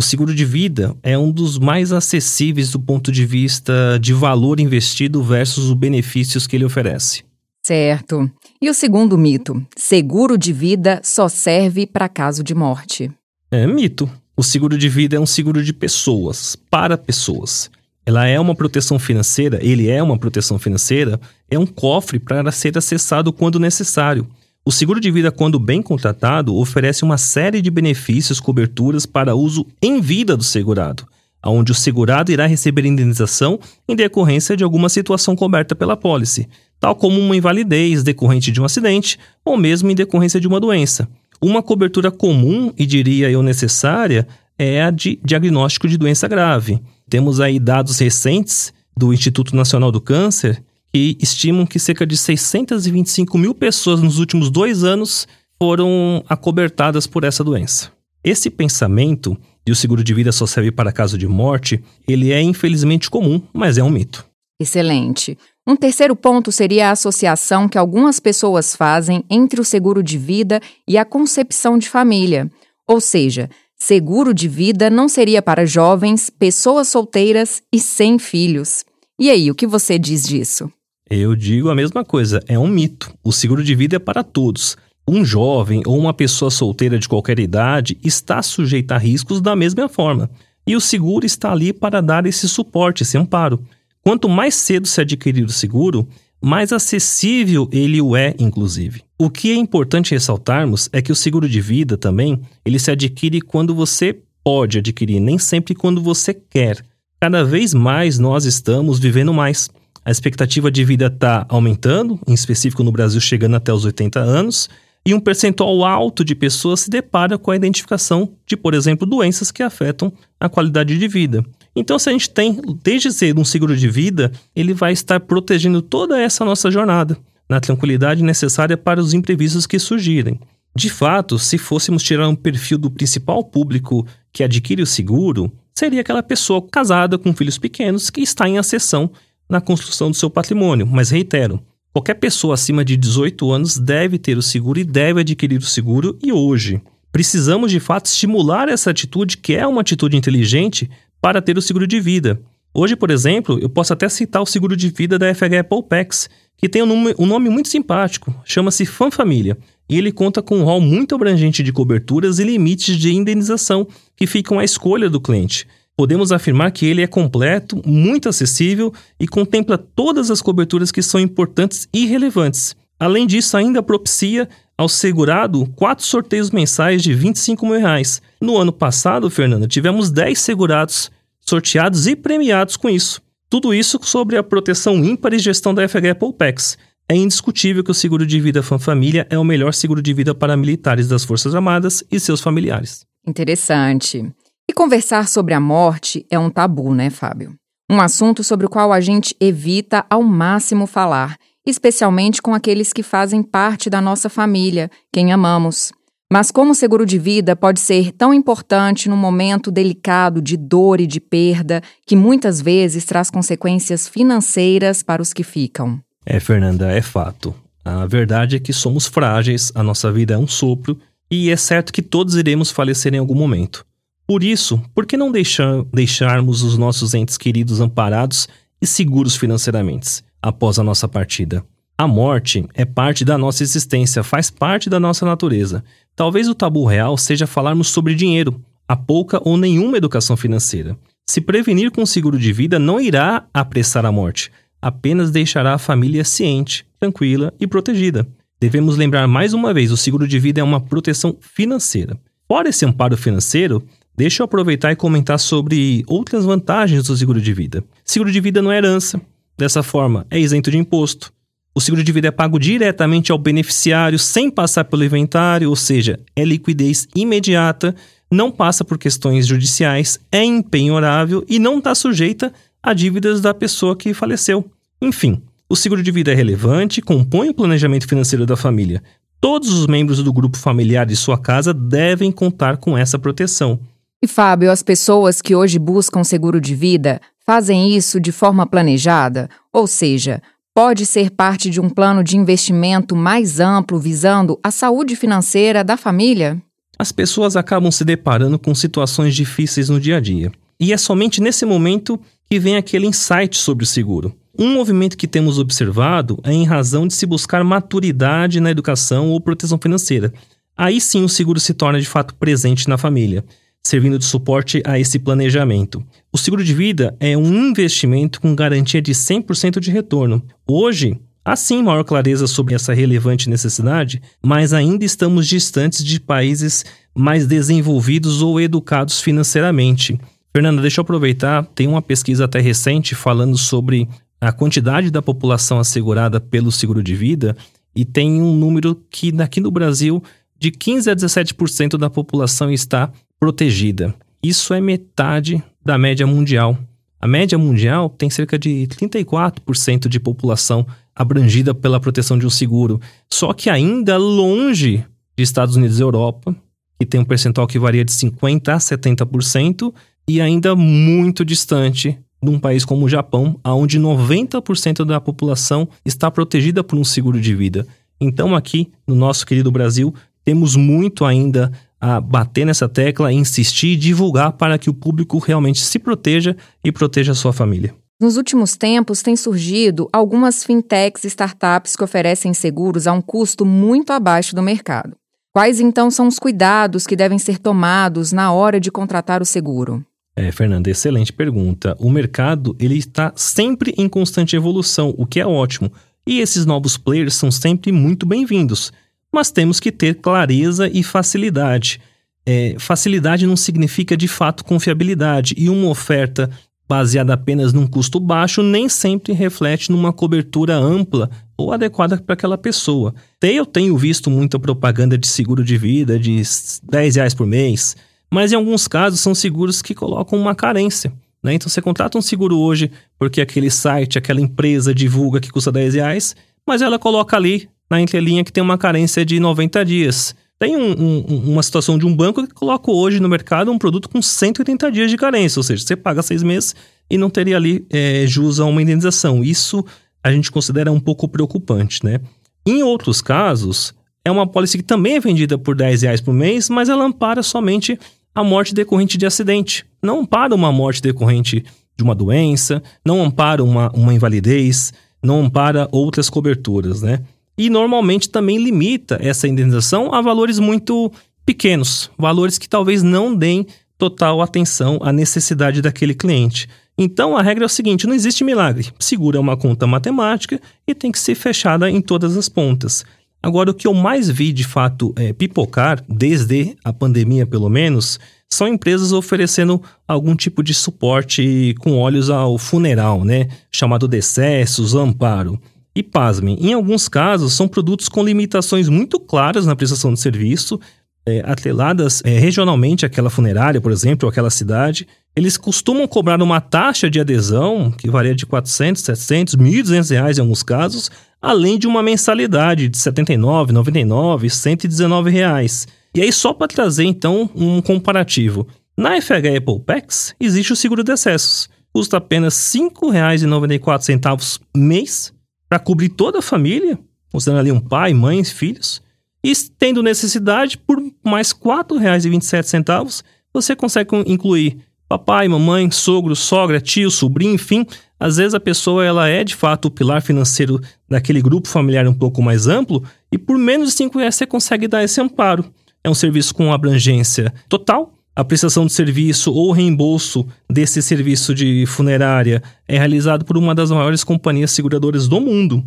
o 0.00 0.02
seguro 0.02 0.34
de 0.34 0.46
vida 0.46 0.96
é 1.02 1.18
um 1.18 1.30
dos 1.30 1.58
mais 1.58 1.92
acessíveis 1.92 2.70
do 2.70 2.80
ponto 2.80 3.12
de 3.12 3.26
vista 3.26 3.98
de 4.00 4.14
valor 4.14 4.58
investido 4.58 5.22
versus 5.22 5.66
os 5.66 5.74
benefícios 5.74 6.46
que 6.46 6.56
ele 6.56 6.64
oferece. 6.64 7.22
Certo. 7.62 8.30
E 8.62 8.70
o 8.70 8.72
segundo 8.72 9.18
mito: 9.18 9.62
seguro 9.76 10.38
de 10.38 10.54
vida 10.54 11.02
só 11.04 11.28
serve 11.28 11.86
para 11.86 12.08
caso 12.08 12.42
de 12.42 12.54
morte. 12.54 13.12
É 13.50 13.66
mito. 13.66 14.10
O 14.34 14.42
seguro 14.42 14.78
de 14.78 14.88
vida 14.88 15.16
é 15.16 15.20
um 15.20 15.26
seguro 15.26 15.62
de 15.62 15.74
pessoas, 15.74 16.56
para 16.70 16.96
pessoas. 16.96 17.70
Ela 18.06 18.26
é 18.26 18.40
uma 18.40 18.54
proteção 18.54 18.98
financeira, 18.98 19.58
ele 19.60 19.90
é 19.90 20.02
uma 20.02 20.16
proteção 20.16 20.58
financeira, 20.58 21.20
é 21.50 21.58
um 21.58 21.66
cofre 21.66 22.18
para 22.18 22.50
ser 22.50 22.78
acessado 22.78 23.34
quando 23.34 23.60
necessário. 23.60 24.26
O 24.64 24.70
seguro 24.70 25.00
de 25.00 25.10
vida, 25.10 25.32
quando 25.32 25.58
bem 25.58 25.80
contratado, 25.80 26.54
oferece 26.54 27.02
uma 27.02 27.16
série 27.16 27.62
de 27.62 27.70
benefícios, 27.70 28.38
coberturas 28.38 29.06
para 29.06 29.34
uso 29.34 29.66
em 29.80 30.02
vida 30.02 30.36
do 30.36 30.44
segurado, 30.44 31.06
onde 31.44 31.72
o 31.72 31.74
segurado 31.74 32.30
irá 32.30 32.46
receber 32.46 32.84
indenização 32.84 33.58
em 33.88 33.96
decorrência 33.96 34.54
de 34.54 34.62
alguma 34.62 34.90
situação 34.90 35.34
coberta 35.34 35.74
pela 35.74 35.96
pólice, 35.96 36.46
tal 36.78 36.94
como 36.94 37.18
uma 37.18 37.34
invalidez 37.34 38.02
decorrente 38.02 38.52
de 38.52 38.60
um 38.60 38.64
acidente 38.64 39.18
ou 39.42 39.56
mesmo 39.56 39.90
em 39.90 39.94
decorrência 39.94 40.38
de 40.38 40.46
uma 40.46 40.60
doença. 40.60 41.08
Uma 41.40 41.62
cobertura 41.62 42.10
comum 42.10 42.70
e 42.76 42.84
diria 42.84 43.30
eu 43.30 43.42
necessária 43.42 44.28
é 44.58 44.82
a 44.82 44.90
de 44.90 45.18
diagnóstico 45.24 45.88
de 45.88 45.96
doença 45.96 46.28
grave. 46.28 46.78
Temos 47.08 47.40
aí 47.40 47.58
dados 47.58 47.98
recentes 47.98 48.74
do 48.94 49.14
Instituto 49.14 49.56
Nacional 49.56 49.90
do 49.90 50.02
Câncer 50.02 50.62
que 50.92 51.16
estimam 51.20 51.66
que 51.66 51.78
cerca 51.78 52.06
de 52.06 52.16
625 52.16 53.38
mil 53.38 53.54
pessoas 53.54 54.00
nos 54.00 54.18
últimos 54.18 54.50
dois 54.50 54.84
anos 54.84 55.26
foram 55.58 56.24
acobertadas 56.28 57.06
por 57.06 57.24
essa 57.24 57.44
doença. 57.44 57.92
Esse 58.24 58.50
pensamento 58.50 59.36
de 59.64 59.72
o 59.72 59.76
seguro 59.76 60.02
de 60.02 60.12
vida 60.12 60.32
só 60.32 60.46
serve 60.46 60.72
para 60.72 60.92
caso 60.92 61.16
de 61.16 61.26
morte, 61.26 61.82
ele 62.08 62.32
é 62.32 62.40
infelizmente 62.40 63.10
comum, 63.10 63.40
mas 63.52 63.78
é 63.78 63.82
um 63.82 63.90
mito. 63.90 64.26
Excelente. 64.58 65.38
Um 65.66 65.76
terceiro 65.76 66.16
ponto 66.16 66.50
seria 66.50 66.88
a 66.88 66.92
associação 66.92 67.68
que 67.68 67.78
algumas 67.78 68.20
pessoas 68.20 68.74
fazem 68.74 69.24
entre 69.30 69.60
o 69.60 69.64
seguro 69.64 70.02
de 70.02 70.18
vida 70.18 70.60
e 70.86 70.98
a 70.98 71.04
concepção 71.04 71.78
de 71.78 71.88
família. 71.88 72.50
Ou 72.86 73.00
seja, 73.00 73.48
seguro 73.78 74.34
de 74.34 74.48
vida 74.48 74.90
não 74.90 75.08
seria 75.08 75.40
para 75.40 75.64
jovens, 75.64 76.28
pessoas 76.28 76.88
solteiras 76.88 77.62
e 77.72 77.78
sem 77.78 78.18
filhos. 78.18 78.84
E 79.18 79.30
aí, 79.30 79.50
o 79.50 79.54
que 79.54 79.66
você 79.66 79.98
diz 79.98 80.24
disso? 80.24 80.70
Eu 81.12 81.34
digo 81.34 81.68
a 81.68 81.74
mesma 81.74 82.04
coisa, 82.04 82.40
é 82.46 82.56
um 82.56 82.68
mito. 82.68 83.12
O 83.24 83.32
seguro 83.32 83.64
de 83.64 83.74
vida 83.74 83.96
é 83.96 83.98
para 83.98 84.22
todos. 84.22 84.76
Um 85.08 85.24
jovem 85.24 85.82
ou 85.84 85.98
uma 85.98 86.14
pessoa 86.14 86.52
solteira 86.52 87.00
de 87.00 87.08
qualquer 87.08 87.40
idade 87.40 87.98
está 88.04 88.40
sujeita 88.40 88.94
a 88.94 88.98
riscos 88.98 89.40
da 89.40 89.56
mesma 89.56 89.88
forma. 89.88 90.30
E 90.64 90.76
o 90.76 90.80
seguro 90.80 91.26
está 91.26 91.50
ali 91.50 91.72
para 91.72 92.00
dar 92.00 92.26
esse 92.26 92.48
suporte, 92.48 93.02
esse 93.02 93.18
amparo. 93.18 93.60
Quanto 94.04 94.28
mais 94.28 94.54
cedo 94.54 94.86
se 94.86 95.00
adquirir 95.00 95.44
o 95.44 95.50
seguro, 95.50 96.08
mais 96.40 96.72
acessível 96.72 97.68
ele 97.72 98.00
o 98.00 98.14
é, 98.14 98.36
inclusive. 98.38 99.02
O 99.18 99.28
que 99.28 99.50
é 99.50 99.56
importante 99.56 100.12
ressaltarmos 100.12 100.88
é 100.92 101.02
que 101.02 101.10
o 101.10 101.16
seguro 101.16 101.48
de 101.48 101.60
vida 101.60 101.98
também, 101.98 102.40
ele 102.64 102.78
se 102.78 102.88
adquire 102.88 103.40
quando 103.40 103.74
você 103.74 104.16
pode 104.44 104.78
adquirir, 104.78 105.18
nem 105.18 105.38
sempre 105.38 105.74
quando 105.74 106.00
você 106.00 106.32
quer. 106.32 106.84
Cada 107.20 107.42
vez 107.42 107.74
mais 107.74 108.16
nós 108.16 108.44
estamos 108.44 109.00
vivendo 109.00 109.34
mais. 109.34 109.68
A 110.04 110.10
expectativa 110.10 110.70
de 110.70 110.84
vida 110.84 111.06
está 111.06 111.44
aumentando, 111.48 112.18
em 112.26 112.32
específico 112.32 112.82
no 112.82 112.92
Brasil 112.92 113.20
chegando 113.20 113.56
até 113.56 113.72
os 113.72 113.84
80 113.84 114.18
anos, 114.18 114.68
e 115.04 115.14
um 115.14 115.20
percentual 115.20 115.84
alto 115.84 116.24
de 116.24 116.34
pessoas 116.34 116.80
se 116.80 116.90
depara 116.90 117.38
com 117.38 117.50
a 117.50 117.56
identificação 117.56 118.32
de, 118.46 118.56
por 118.56 118.74
exemplo, 118.74 119.06
doenças 119.06 119.50
que 119.50 119.62
afetam 119.62 120.12
a 120.38 120.48
qualidade 120.48 120.98
de 120.98 121.08
vida. 121.08 121.44
Então, 121.74 121.98
se 121.98 122.08
a 122.08 122.12
gente 122.12 122.28
tem, 122.28 122.60
desde 122.82 123.12
cedo, 123.12 123.40
um 123.40 123.44
seguro 123.44 123.76
de 123.76 123.88
vida, 123.88 124.32
ele 124.54 124.74
vai 124.74 124.92
estar 124.92 125.20
protegendo 125.20 125.80
toda 125.80 126.20
essa 126.20 126.44
nossa 126.44 126.70
jornada, 126.70 127.16
na 127.48 127.60
tranquilidade 127.60 128.22
necessária 128.22 128.76
para 128.76 129.00
os 129.00 129.14
imprevistos 129.14 129.66
que 129.66 129.78
surgirem. 129.78 130.38
De 130.74 130.88
fato, 130.88 131.38
se 131.38 131.58
fôssemos 131.58 132.02
tirar 132.02 132.28
um 132.28 132.36
perfil 132.36 132.78
do 132.78 132.90
principal 132.90 133.42
público 133.42 134.06
que 134.32 134.44
adquire 134.44 134.82
o 134.82 134.86
seguro, 134.86 135.50
seria 135.74 136.00
aquela 136.00 136.22
pessoa 136.22 136.62
casada 136.70 137.18
com 137.18 137.34
filhos 137.34 137.58
pequenos 137.58 138.10
que 138.10 138.20
está 138.20 138.48
em 138.48 138.58
acessão 138.58 139.10
na 139.50 139.60
construção 139.60 140.10
do 140.10 140.16
seu 140.16 140.30
patrimônio. 140.30 140.86
Mas 140.86 141.10
reitero, 141.10 141.60
qualquer 141.92 142.14
pessoa 142.14 142.54
acima 142.54 142.84
de 142.84 142.96
18 142.96 143.50
anos 143.50 143.76
deve 143.76 144.16
ter 144.18 144.38
o 144.38 144.42
seguro 144.42 144.78
e 144.78 144.84
deve 144.84 145.20
adquirir 145.20 145.58
o 145.58 145.66
seguro 145.66 146.16
e 146.22 146.32
hoje. 146.32 146.80
Precisamos 147.10 147.72
de 147.72 147.80
fato 147.80 148.06
estimular 148.06 148.68
essa 148.68 148.90
atitude, 148.90 149.36
que 149.36 149.54
é 149.54 149.66
uma 149.66 149.80
atitude 149.80 150.16
inteligente, 150.16 150.88
para 151.20 151.42
ter 151.42 151.58
o 151.58 151.62
seguro 151.62 151.86
de 151.86 151.98
vida. 152.00 152.40
Hoje, 152.72 152.94
por 152.94 153.10
exemplo, 153.10 153.58
eu 153.60 153.68
posso 153.68 153.92
até 153.92 154.08
citar 154.08 154.40
o 154.40 154.46
seguro 154.46 154.76
de 154.76 154.88
vida 154.90 155.18
da 155.18 155.34
FH 155.34 155.64
Polpex, 155.68 156.30
que 156.56 156.68
tem 156.68 156.82
um 156.82 156.86
nome, 156.86 157.14
um 157.18 157.26
nome 157.26 157.50
muito 157.50 157.68
simpático, 157.68 158.32
chama-se 158.44 158.86
Família, 158.86 159.58
e 159.88 159.98
ele 159.98 160.12
conta 160.12 160.40
com 160.40 160.58
um 160.58 160.62
rol 160.62 160.80
muito 160.80 161.16
abrangente 161.16 161.64
de 161.64 161.72
coberturas 161.72 162.38
e 162.38 162.44
limites 162.44 162.96
de 162.96 163.12
indenização 163.12 163.88
que 164.16 164.26
ficam 164.26 164.60
à 164.60 164.64
escolha 164.64 165.10
do 165.10 165.20
cliente 165.20 165.66
podemos 166.00 166.32
afirmar 166.32 166.70
que 166.70 166.86
ele 166.86 167.02
é 167.02 167.06
completo, 167.06 167.82
muito 167.84 168.26
acessível 168.26 168.90
e 169.20 169.28
contempla 169.28 169.76
todas 169.76 170.30
as 170.30 170.40
coberturas 170.40 170.90
que 170.90 171.02
são 171.02 171.20
importantes 171.20 171.86
e 171.92 172.06
relevantes. 172.06 172.74
Além 172.98 173.26
disso, 173.26 173.54
ainda 173.54 173.82
propicia 173.82 174.48
ao 174.78 174.88
segurado 174.88 175.66
quatro 175.76 176.06
sorteios 176.06 176.50
mensais 176.50 177.02
de 177.02 177.12
25 177.12 177.66
mil 177.66 177.78
reais. 177.78 178.22
No 178.40 178.56
ano 178.56 178.72
passado, 178.72 179.28
Fernanda, 179.28 179.68
tivemos 179.68 180.10
10 180.10 180.40
segurados 180.40 181.10
sorteados 181.38 182.06
e 182.06 182.16
premiados 182.16 182.78
com 182.78 182.88
isso. 182.88 183.20
Tudo 183.50 183.74
isso 183.74 184.00
sobre 184.02 184.38
a 184.38 184.42
proteção 184.42 185.04
ímpar 185.04 185.34
e 185.34 185.38
gestão 185.38 185.74
da 185.74 185.86
FH 185.86 186.14
Polpex. 186.18 186.78
É 187.10 187.14
indiscutível 187.14 187.84
que 187.84 187.90
o 187.90 187.94
seguro 187.94 188.24
de 188.24 188.40
vida 188.40 188.62
Família 188.62 189.26
é 189.28 189.38
o 189.38 189.44
melhor 189.44 189.74
seguro 189.74 190.00
de 190.00 190.14
vida 190.14 190.34
para 190.34 190.56
militares 190.56 191.08
das 191.08 191.26
Forças 191.26 191.54
Armadas 191.54 192.02
e 192.10 192.18
seus 192.18 192.40
familiares. 192.40 193.04
Interessante. 193.26 194.32
E 194.70 194.72
conversar 194.72 195.26
sobre 195.26 195.52
a 195.52 195.58
morte 195.58 196.24
é 196.30 196.38
um 196.38 196.48
tabu, 196.48 196.94
né, 196.94 197.10
Fábio? 197.10 197.56
Um 197.90 198.00
assunto 198.00 198.44
sobre 198.44 198.66
o 198.66 198.68
qual 198.68 198.92
a 198.92 199.00
gente 199.00 199.34
evita 199.40 200.06
ao 200.08 200.22
máximo 200.22 200.86
falar, 200.86 201.36
especialmente 201.66 202.40
com 202.40 202.54
aqueles 202.54 202.92
que 202.92 203.02
fazem 203.02 203.42
parte 203.42 203.90
da 203.90 204.00
nossa 204.00 204.28
família, 204.28 204.88
quem 205.12 205.32
amamos. 205.32 205.90
Mas 206.32 206.52
como 206.52 206.70
o 206.70 206.74
seguro 206.76 207.04
de 207.04 207.18
vida 207.18 207.56
pode 207.56 207.80
ser 207.80 208.12
tão 208.12 208.32
importante 208.32 209.08
num 209.08 209.16
momento 209.16 209.72
delicado 209.72 210.40
de 210.40 210.56
dor 210.56 211.00
e 211.00 211.06
de 211.08 211.18
perda, 211.18 211.82
que 212.06 212.14
muitas 212.14 212.60
vezes 212.60 213.04
traz 213.04 213.28
consequências 213.28 214.06
financeiras 214.06 215.02
para 215.02 215.20
os 215.20 215.32
que 215.32 215.42
ficam? 215.42 215.98
É, 216.24 216.38
Fernanda, 216.38 216.92
é 216.92 217.02
fato. 217.02 217.52
A 217.84 218.06
verdade 218.06 218.54
é 218.54 218.60
que 218.60 218.72
somos 218.72 219.08
frágeis, 219.08 219.72
a 219.74 219.82
nossa 219.82 220.12
vida 220.12 220.34
é 220.34 220.38
um 220.38 220.46
sopro, 220.46 220.96
e 221.28 221.50
é 221.50 221.56
certo 221.56 221.92
que 221.92 222.02
todos 222.02 222.36
iremos 222.36 222.70
falecer 222.70 223.12
em 223.12 223.18
algum 223.18 223.34
momento. 223.34 223.84
Por 224.30 224.44
isso, 224.44 224.80
por 224.94 225.06
que 225.06 225.16
não 225.16 225.32
deixar, 225.32 225.82
deixarmos 225.92 226.62
os 226.62 226.78
nossos 226.78 227.14
entes 227.14 227.36
queridos 227.36 227.80
amparados 227.80 228.46
e 228.80 228.86
seguros 228.86 229.34
financeiramente 229.34 230.22
após 230.40 230.78
a 230.78 230.84
nossa 230.84 231.08
partida? 231.08 231.64
A 231.98 232.06
morte 232.06 232.64
é 232.72 232.84
parte 232.84 233.24
da 233.24 233.36
nossa 233.36 233.64
existência, 233.64 234.22
faz 234.22 234.48
parte 234.48 234.88
da 234.88 235.00
nossa 235.00 235.26
natureza. 235.26 235.82
Talvez 236.14 236.48
o 236.48 236.54
tabu 236.54 236.84
real 236.84 237.16
seja 237.16 237.44
falarmos 237.44 237.88
sobre 237.88 238.14
dinheiro, 238.14 238.62
a 238.86 238.94
pouca 238.94 239.40
ou 239.44 239.56
nenhuma 239.56 239.96
educação 239.96 240.36
financeira. 240.36 240.96
Se 241.28 241.40
prevenir 241.40 241.90
com 241.90 242.06
seguro 242.06 242.38
de 242.38 242.52
vida 242.52 242.78
não 242.78 243.00
irá 243.00 243.48
apressar 243.52 244.06
a 244.06 244.12
morte, 244.12 244.52
apenas 244.80 245.32
deixará 245.32 245.74
a 245.74 245.78
família 245.78 246.22
ciente, 246.22 246.86
tranquila 247.00 247.52
e 247.58 247.66
protegida. 247.66 248.28
Devemos 248.60 248.96
lembrar 248.96 249.26
mais 249.26 249.52
uma 249.52 249.74
vez: 249.74 249.90
o 249.90 249.96
seguro 249.96 250.28
de 250.28 250.38
vida 250.38 250.60
é 250.60 250.62
uma 250.62 250.80
proteção 250.80 251.36
financeira. 251.40 252.16
Fora 252.46 252.68
esse 252.68 252.84
amparo 252.84 253.16
financeiro, 253.16 253.84
Deixa 254.20 254.42
eu 254.42 254.44
aproveitar 254.44 254.92
e 254.92 254.96
comentar 254.96 255.38
sobre 255.40 256.04
outras 256.06 256.44
vantagens 256.44 257.04
do 257.04 257.16
seguro 257.16 257.40
de 257.40 257.54
vida. 257.54 257.82
Seguro 258.04 258.30
de 258.30 258.38
vida 258.38 258.60
não 258.60 258.70
é 258.70 258.76
herança. 258.76 259.18
Dessa 259.56 259.82
forma, 259.82 260.26
é 260.30 260.38
isento 260.38 260.70
de 260.70 260.76
imposto. 260.76 261.32
O 261.74 261.80
seguro 261.80 262.04
de 262.04 262.12
vida 262.12 262.28
é 262.28 262.30
pago 262.30 262.58
diretamente 262.58 263.32
ao 263.32 263.38
beneficiário 263.38 264.18
sem 264.18 264.50
passar 264.50 264.84
pelo 264.84 265.02
inventário, 265.02 265.70
ou 265.70 265.74
seja, 265.74 266.20
é 266.36 266.44
liquidez 266.44 267.08
imediata. 267.16 267.96
não 268.30 268.50
passa 268.50 268.84
por 268.84 268.98
questões 268.98 269.46
judiciais, 269.46 270.20
é 270.30 270.44
impenhorável 270.44 271.42
e 271.48 271.58
não 271.58 271.78
está 271.78 271.94
sujeita 271.94 272.52
a 272.82 272.92
dívidas 272.92 273.40
da 273.40 273.54
pessoa 273.54 273.96
que 273.96 274.12
faleceu. 274.12 274.70
Enfim, 275.00 275.40
o 275.66 275.74
seguro 275.74 276.02
de 276.02 276.10
vida 276.10 276.30
é 276.30 276.34
relevante, 276.34 277.00
compõe 277.00 277.48
o 277.48 277.54
planejamento 277.54 278.06
financeiro 278.06 278.44
da 278.44 278.54
família. 278.54 279.02
Todos 279.40 279.72
os 279.72 279.86
membros 279.86 280.22
do 280.22 280.30
grupo 280.30 280.58
familiar 280.58 281.06
de 281.06 281.16
sua 281.16 281.38
casa 281.38 281.72
devem 281.72 282.30
contar 282.30 282.76
com 282.76 282.98
essa 282.98 283.18
proteção. 283.18 283.80
E 284.22 284.26
Fábio, 284.26 284.70
as 284.70 284.82
pessoas 284.82 285.40
que 285.40 285.54
hoje 285.54 285.78
buscam 285.78 286.22
seguro 286.22 286.60
de 286.60 286.74
vida 286.74 287.22
fazem 287.46 287.96
isso 287.96 288.20
de 288.20 288.30
forma 288.30 288.66
planejada? 288.66 289.48
Ou 289.72 289.86
seja, 289.86 290.42
pode 290.74 291.06
ser 291.06 291.30
parte 291.30 291.70
de 291.70 291.80
um 291.80 291.88
plano 291.88 292.22
de 292.22 292.36
investimento 292.36 293.16
mais 293.16 293.60
amplo 293.60 293.98
visando 293.98 294.60
a 294.62 294.70
saúde 294.70 295.16
financeira 295.16 295.82
da 295.82 295.96
família? 295.96 296.60
As 296.98 297.10
pessoas 297.10 297.56
acabam 297.56 297.90
se 297.90 298.04
deparando 298.04 298.58
com 298.58 298.74
situações 298.74 299.34
difíceis 299.34 299.88
no 299.88 299.98
dia 299.98 300.18
a 300.18 300.20
dia. 300.20 300.52
E 300.78 300.92
é 300.92 300.98
somente 300.98 301.40
nesse 301.40 301.64
momento 301.64 302.20
que 302.44 302.58
vem 302.58 302.76
aquele 302.76 303.06
insight 303.06 303.56
sobre 303.56 303.84
o 303.84 303.86
seguro. 303.86 304.36
Um 304.58 304.74
movimento 304.74 305.16
que 305.16 305.26
temos 305.26 305.58
observado 305.58 306.38
é 306.44 306.52
em 306.52 306.66
razão 306.66 307.06
de 307.06 307.14
se 307.14 307.24
buscar 307.24 307.64
maturidade 307.64 308.60
na 308.60 308.70
educação 308.70 309.30
ou 309.30 309.40
proteção 309.40 309.78
financeira. 309.78 310.30
Aí 310.76 311.00
sim 311.00 311.24
o 311.24 311.28
seguro 311.28 311.58
se 311.58 311.72
torna 311.72 311.98
de 311.98 312.06
fato 312.06 312.34
presente 312.34 312.86
na 312.86 312.98
família 312.98 313.42
servindo 313.82 314.18
de 314.18 314.24
suporte 314.24 314.82
a 314.84 314.98
esse 314.98 315.18
planejamento. 315.18 316.04
O 316.32 316.38
seguro 316.38 316.62
de 316.62 316.74
vida 316.74 317.16
é 317.18 317.36
um 317.36 317.68
investimento 317.68 318.40
com 318.40 318.54
garantia 318.54 319.00
de 319.00 319.12
100% 319.12 319.80
de 319.80 319.90
retorno. 319.90 320.42
Hoje, 320.66 321.18
há 321.44 321.56
sim 321.56 321.82
maior 321.82 322.04
clareza 322.04 322.46
sobre 322.46 322.74
essa 322.74 322.92
relevante 322.92 323.48
necessidade, 323.48 324.22
mas 324.42 324.72
ainda 324.72 325.04
estamos 325.04 325.46
distantes 325.46 326.04
de 326.04 326.20
países 326.20 326.84
mais 327.14 327.46
desenvolvidos 327.46 328.42
ou 328.42 328.60
educados 328.60 329.20
financeiramente. 329.20 330.18
Fernanda, 330.52 330.82
deixa 330.82 331.00
eu 331.00 331.02
aproveitar, 331.02 331.64
tem 331.74 331.86
uma 331.86 332.02
pesquisa 332.02 332.44
até 332.44 332.60
recente 332.60 333.14
falando 333.14 333.56
sobre 333.56 334.08
a 334.40 334.52
quantidade 334.52 335.10
da 335.10 335.22
população 335.22 335.78
assegurada 335.78 336.40
pelo 336.40 336.72
seguro 336.72 337.02
de 337.02 337.14
vida 337.14 337.56
e 337.94 338.04
tem 338.04 338.40
um 338.40 338.54
número 338.54 338.94
que 339.10 339.32
aqui 339.40 339.60
no 339.60 339.70
Brasil 339.70 340.22
de 340.58 340.70
15 340.70 341.10
a 341.10 341.16
17% 341.16 341.96
da 341.96 342.10
população 342.10 342.70
está 342.70 343.10
protegida. 343.40 344.14
Isso 344.42 344.74
é 344.74 344.80
metade 344.80 345.62
da 345.84 345.96
média 345.96 346.26
mundial. 346.26 346.78
A 347.18 347.26
média 347.26 347.58
mundial 347.58 348.10
tem 348.10 348.30
cerca 348.30 348.58
de 348.58 348.86
34% 348.88 350.08
de 350.08 350.20
população 350.20 350.86
abrangida 351.14 351.74
pela 351.74 351.98
proteção 351.98 352.38
de 352.38 352.46
um 352.46 352.50
seguro, 352.50 353.00
só 353.30 353.52
que 353.52 353.68
ainda 353.68 354.16
longe 354.16 355.04
de 355.36 355.42
Estados 355.42 355.76
Unidos 355.76 355.98
e 355.98 356.02
Europa, 356.02 356.54
que 356.98 357.06
tem 357.06 357.20
um 357.20 357.24
percentual 357.24 357.66
que 357.66 357.78
varia 357.78 358.04
de 358.04 358.12
50% 358.12 358.68
a 358.68 358.76
70%, 358.76 359.92
e 360.28 360.40
ainda 360.40 360.76
muito 360.76 361.44
distante 361.44 362.18
de 362.42 362.50
um 362.50 362.58
país 362.58 362.84
como 362.84 363.04
o 363.04 363.08
Japão, 363.08 363.58
onde 363.64 363.98
90% 363.98 365.04
da 365.04 365.20
população 365.20 365.88
está 366.04 366.30
protegida 366.30 366.84
por 366.84 366.98
um 366.98 367.04
seguro 367.04 367.40
de 367.40 367.54
vida. 367.54 367.86
Então, 368.20 368.54
aqui 368.54 368.90
no 369.06 369.14
nosso 369.14 369.46
querido 369.46 369.70
Brasil, 369.70 370.14
temos 370.44 370.76
muito 370.76 371.24
ainda 371.24 371.72
a 372.00 372.20
bater 372.20 372.64
nessa 372.64 372.88
tecla, 372.88 373.32
insistir 373.32 373.88
e 373.88 373.96
divulgar 373.96 374.52
para 374.52 374.78
que 374.78 374.88
o 374.88 374.94
público 374.94 375.38
realmente 375.38 375.80
se 375.80 375.98
proteja 375.98 376.56
e 376.82 376.90
proteja 376.90 377.32
a 377.32 377.34
sua 377.34 377.52
família. 377.52 377.94
Nos 378.20 378.36
últimos 378.36 378.76
tempos, 378.76 379.22
têm 379.22 379.36
surgido 379.36 380.08
algumas 380.12 380.62
fintechs 380.62 381.24
e 381.24 381.28
startups 381.28 381.96
que 381.96 382.04
oferecem 382.04 382.52
seguros 382.52 383.06
a 383.06 383.12
um 383.12 383.20
custo 383.20 383.64
muito 383.64 384.12
abaixo 384.12 384.54
do 384.54 384.62
mercado. 384.62 385.16
Quais 385.52 385.80
então 385.80 386.10
são 386.10 386.28
os 386.28 386.38
cuidados 386.38 387.06
que 387.06 387.16
devem 387.16 387.38
ser 387.38 387.58
tomados 387.58 388.30
na 388.30 388.52
hora 388.52 388.78
de 388.78 388.90
contratar 388.90 389.42
o 389.42 389.46
seguro? 389.46 390.04
É, 390.36 390.52
Fernanda, 390.52 390.88
excelente 390.90 391.32
pergunta. 391.32 391.96
O 391.98 392.08
mercado 392.10 392.76
ele 392.78 392.96
está 392.96 393.32
sempre 393.34 393.92
em 393.98 394.08
constante 394.08 394.54
evolução, 394.54 395.14
o 395.18 395.26
que 395.26 395.40
é 395.40 395.46
ótimo. 395.46 395.90
E 396.26 396.40
esses 396.40 396.64
novos 396.64 396.96
players 396.96 397.34
são 397.34 397.50
sempre 397.50 397.90
muito 397.90 398.26
bem-vindos 398.26 398.92
mas 399.32 399.50
temos 399.50 399.78
que 399.78 399.92
ter 399.92 400.14
clareza 400.16 400.88
e 400.88 401.02
facilidade. 401.02 402.00
É, 402.44 402.74
facilidade 402.78 403.46
não 403.46 403.56
significa 403.56 404.16
de 404.16 404.26
fato 404.26 404.64
confiabilidade, 404.64 405.54
e 405.56 405.68
uma 405.68 405.88
oferta 405.88 406.50
baseada 406.90 407.34
apenas 407.34 407.72
num 407.72 407.86
custo 407.86 408.18
baixo 408.18 408.64
nem 408.64 408.88
sempre 408.88 409.32
reflete 409.32 409.92
numa 409.92 410.12
cobertura 410.12 410.74
ampla 410.74 411.30
ou 411.56 411.72
adequada 411.72 412.18
para 412.18 412.32
aquela 412.32 412.58
pessoa. 412.58 413.14
Eu 413.40 413.64
tenho 413.64 413.96
visto 413.96 414.28
muita 414.28 414.58
propaganda 414.58 415.16
de 415.16 415.28
seguro 415.28 415.62
de 415.62 415.78
vida 415.78 416.18
de 416.18 416.42
10 416.82 417.14
reais 417.14 417.32
por 417.32 417.46
mês, 417.46 417.96
mas 418.28 418.50
em 418.50 418.56
alguns 418.56 418.88
casos 418.88 419.20
são 419.20 419.36
seguros 419.36 419.80
que 419.80 419.94
colocam 419.94 420.36
uma 420.36 420.52
carência. 420.52 421.12
Né? 421.40 421.54
Então 421.54 421.68
você 421.68 421.80
contrata 421.80 422.18
um 422.18 422.22
seguro 422.22 422.58
hoje 422.58 422.90
porque 423.16 423.40
aquele 423.40 423.70
site, 423.70 424.18
aquela 424.18 424.40
empresa 424.40 424.92
divulga 424.92 425.38
que 425.38 425.50
custa 425.50 425.70
10 425.70 425.94
reais, 425.94 426.34
mas 426.66 426.82
ela 426.82 426.98
coloca 426.98 427.36
ali 427.36 427.68
na 427.90 428.00
entrelinha 428.00 428.44
que 428.44 428.52
tem 428.52 428.62
uma 428.62 428.78
carência 428.78 429.24
de 429.24 429.40
90 429.40 429.84
dias. 429.84 430.34
Tem 430.58 430.76
um, 430.76 430.92
um, 430.92 431.52
uma 431.52 431.62
situação 431.62 431.98
de 431.98 432.06
um 432.06 432.14
banco 432.14 432.46
que 432.46 432.54
coloca 432.54 432.90
hoje 432.90 433.18
no 433.18 433.28
mercado 433.28 433.72
um 433.72 433.78
produto 433.78 434.08
com 434.08 434.20
180 434.20 434.92
dias 434.92 435.10
de 435.10 435.16
carência, 435.16 435.58
ou 435.58 435.64
seja, 435.64 435.84
você 435.84 435.96
paga 435.96 436.22
seis 436.22 436.42
meses 436.42 436.74
e 437.10 437.16
não 437.16 437.30
teria 437.30 437.56
ali 437.56 437.86
é, 437.90 438.26
jus 438.26 438.60
a 438.60 438.66
uma 438.66 438.80
indenização. 438.82 439.42
Isso 439.42 439.84
a 440.22 440.30
gente 440.30 440.52
considera 440.52 440.92
um 440.92 441.00
pouco 441.00 441.26
preocupante, 441.26 442.04
né? 442.04 442.20
Em 442.66 442.82
outros 442.82 443.22
casos, 443.22 443.94
é 444.22 444.30
uma 444.30 444.46
pólice 444.46 444.76
que 444.76 444.84
também 444.84 445.16
é 445.16 445.20
vendida 445.20 445.56
por 445.56 445.74
10 445.74 446.02
reais 446.02 446.20
por 446.20 446.34
mês, 446.34 446.68
mas 446.68 446.90
ela 446.90 447.04
ampara 447.04 447.42
somente 447.42 447.98
a 448.34 448.44
morte 448.44 448.74
decorrente 448.74 449.16
de 449.16 449.26
acidente. 449.26 449.86
Não 450.02 450.20
ampara 450.20 450.54
uma 450.54 450.70
morte 450.70 451.00
decorrente 451.00 451.64
de 451.96 452.04
uma 452.04 452.14
doença, 452.14 452.82
não 453.04 453.22
ampara 453.22 453.64
uma, 453.64 453.90
uma 453.92 454.12
invalidez, 454.12 454.92
não 455.22 455.40
ampara 455.40 455.88
outras 455.90 456.28
coberturas, 456.28 457.00
né? 457.00 457.20
E 457.60 457.68
normalmente 457.68 458.30
também 458.30 458.56
limita 458.56 459.18
essa 459.20 459.46
indenização 459.46 460.14
a 460.14 460.22
valores 460.22 460.58
muito 460.58 461.12
pequenos, 461.44 462.10
valores 462.16 462.56
que 462.56 462.66
talvez 462.66 463.02
não 463.02 463.36
deem 463.36 463.66
total 463.98 464.40
atenção 464.40 464.98
à 465.02 465.12
necessidade 465.12 465.82
daquele 465.82 466.14
cliente. 466.14 466.66
Então 466.96 467.36
a 467.36 467.42
regra 467.42 467.64
é 467.64 467.66
o 467.66 467.68
seguinte: 467.68 468.06
não 468.06 468.14
existe 468.14 468.42
milagre. 468.42 468.88
Segura 468.98 469.38
uma 469.38 469.58
conta 469.58 469.86
matemática 469.86 470.58
e 470.88 470.94
tem 470.94 471.12
que 471.12 471.18
ser 471.18 471.34
fechada 471.34 471.90
em 471.90 472.00
todas 472.00 472.34
as 472.34 472.48
pontas. 472.48 473.04
Agora, 473.42 473.72
o 473.72 473.74
que 473.74 473.86
eu 473.86 473.92
mais 473.92 474.30
vi 474.30 474.54
de 474.54 474.64
fato 474.64 475.12
é, 475.14 475.34
pipocar, 475.34 476.02
desde 476.08 476.74
a 476.82 476.94
pandemia 476.94 477.46
pelo 477.46 477.68
menos, 477.68 478.18
são 478.48 478.66
empresas 478.68 479.12
oferecendo 479.12 479.82
algum 480.08 480.34
tipo 480.34 480.62
de 480.62 480.72
suporte 480.72 481.74
com 481.80 481.98
olhos 481.98 482.30
ao 482.30 482.56
funeral, 482.56 483.22
né? 483.22 483.48
Chamado 483.70 484.08
decessos, 484.08 484.94
amparo. 484.94 485.60
E 485.94 486.02
pasmem, 486.02 486.56
em 486.60 486.72
alguns 486.72 487.08
casos 487.08 487.52
são 487.52 487.66
produtos 487.66 488.08
com 488.08 488.24
limitações 488.24 488.88
muito 488.88 489.18
claras 489.18 489.66
na 489.66 489.74
prestação 489.74 490.14
de 490.14 490.20
serviço, 490.20 490.78
é, 491.26 491.42
atreladas 491.44 492.22
é, 492.24 492.38
regionalmente 492.38 493.04
àquela 493.04 493.28
funerária, 493.28 493.80
por 493.80 493.92
exemplo, 493.92 494.26
ou 494.26 494.30
àquela 494.30 494.50
cidade. 494.50 495.06
Eles 495.34 495.56
costumam 495.56 496.06
cobrar 496.08 496.42
uma 496.42 496.60
taxa 496.60 497.10
de 497.10 497.20
adesão 497.20 497.90
que 497.90 498.10
varia 498.10 498.34
de 498.34 498.46
400, 498.46 499.02
700, 499.02 499.56
1.200 499.56 500.10
reais 500.10 500.38
em 500.38 500.40
alguns 500.40 500.62
casos, 500.62 501.10
além 501.40 501.78
de 501.78 501.86
uma 501.86 502.02
mensalidade 502.02 502.88
de 502.88 502.98
79, 502.98 503.72
99, 503.72 504.50
119 504.50 505.30
reais. 505.30 505.86
E 506.14 506.20
aí 506.20 506.32
só 506.32 506.52
para 506.52 506.68
trazer 506.68 507.04
então 507.04 507.48
um 507.54 507.80
comparativo, 507.80 508.66
na 508.96 509.20
FH 509.20 509.56
Apple 509.56 509.80
Packs 509.84 510.34
existe 510.40 510.72
o 510.72 510.76
seguro 510.76 511.04
de 511.04 511.12
excessos, 511.12 511.68
custa 511.92 512.16
apenas 512.16 512.74
R$ 512.74 512.90
5,94 512.90 514.60
mês 514.76 515.32
para 515.70 515.78
cobrir 515.78 516.08
toda 516.08 516.40
a 516.40 516.42
família, 516.42 516.98
considerando 517.30 517.60
ali 517.60 517.70
um 517.70 517.80
pai, 517.80 518.12
mãe, 518.12 518.42
filhos, 518.42 519.00
e 519.42 519.52
tendo 519.78 520.02
necessidade, 520.02 520.76
por 520.76 521.00
mais 521.24 521.52
R$ 521.52 521.58
4,27, 521.60 523.22
você 523.54 523.76
consegue 523.76 524.16
incluir 524.26 524.78
papai, 525.08 525.46
mamãe, 525.48 525.90
sogro, 525.90 526.34
sogra, 526.34 526.80
tio, 526.80 527.10
sobrinho, 527.10 527.54
enfim. 527.54 527.86
Às 528.18 528.36
vezes 528.36 528.52
a 528.52 528.60
pessoa 528.60 529.04
ela 529.04 529.28
é 529.28 529.42
de 529.42 529.54
fato 529.54 529.86
o 529.86 529.90
pilar 529.90 530.20
financeiro 530.22 530.80
daquele 531.08 531.40
grupo 531.40 531.68
familiar 531.68 532.06
um 532.06 532.14
pouco 532.14 532.42
mais 532.42 532.66
amplo 532.66 533.02
e 533.32 533.38
por 533.38 533.56
menos 533.56 533.90
de 533.90 533.94
5 533.94 534.18
reais 534.18 534.34
você 534.34 534.46
consegue 534.46 534.86
dar 534.86 535.02
esse 535.02 535.20
amparo. 535.20 535.64
É 536.04 536.10
um 536.10 536.14
serviço 536.14 536.54
com 536.54 536.72
abrangência 536.72 537.52
total, 537.68 538.12
a 538.40 538.44
prestação 538.44 538.86
de 538.86 538.92
serviço 538.94 539.52
ou 539.52 539.70
reembolso 539.70 540.46
desse 540.68 541.02
serviço 541.02 541.54
de 541.54 541.84
funerária 541.84 542.62
é 542.88 542.96
realizado 542.96 543.44
por 543.44 543.54
uma 543.58 543.74
das 543.74 543.90
maiores 543.90 544.24
companhias 544.24 544.70
seguradoras 544.70 545.28
do 545.28 545.38
mundo. 545.38 545.84